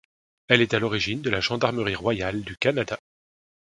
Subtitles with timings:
[0.47, 2.97] Elle est à l'origine de la Gendarmerie royale du Canada.